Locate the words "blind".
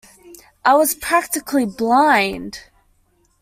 1.67-2.71